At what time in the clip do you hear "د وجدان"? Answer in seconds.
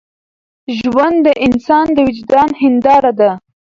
1.93-2.49